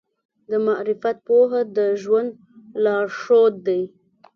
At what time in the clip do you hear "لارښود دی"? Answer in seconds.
2.83-3.81